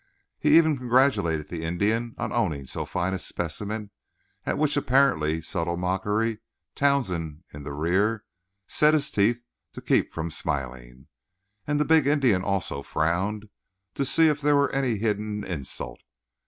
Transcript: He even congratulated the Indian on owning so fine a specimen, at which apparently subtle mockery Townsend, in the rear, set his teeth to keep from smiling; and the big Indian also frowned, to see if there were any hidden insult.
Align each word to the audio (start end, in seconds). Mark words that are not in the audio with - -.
He 0.39 0.57
even 0.57 0.79
congratulated 0.79 1.49
the 1.49 1.63
Indian 1.63 2.15
on 2.17 2.31
owning 2.33 2.65
so 2.65 2.85
fine 2.85 3.13
a 3.13 3.19
specimen, 3.19 3.91
at 4.47 4.57
which 4.57 4.75
apparently 4.75 5.43
subtle 5.43 5.77
mockery 5.77 6.39
Townsend, 6.73 7.43
in 7.53 7.61
the 7.61 7.71
rear, 7.71 8.23
set 8.67 8.95
his 8.95 9.11
teeth 9.11 9.43
to 9.73 9.79
keep 9.81 10.11
from 10.11 10.31
smiling; 10.31 11.05
and 11.67 11.79
the 11.79 11.85
big 11.85 12.07
Indian 12.07 12.41
also 12.41 12.81
frowned, 12.81 13.49
to 13.93 14.03
see 14.03 14.27
if 14.27 14.41
there 14.41 14.55
were 14.55 14.71
any 14.71 14.97
hidden 14.97 15.43
insult. 15.43 16.01